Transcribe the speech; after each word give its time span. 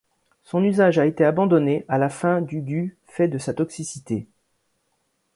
Son 0.45 0.63
usage 0.63 0.97
a 0.97 1.05
été 1.05 1.23
abandonné 1.23 1.85
à 1.87 1.99
la 1.99 2.09
fin 2.09 2.41
du 2.41 2.61
du 2.63 2.97
fait 3.05 3.27
de 3.27 3.37
sa 3.37 3.53
toxicité. 3.53 4.25